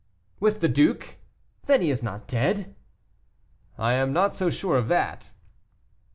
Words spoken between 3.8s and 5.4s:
am not so sure of that."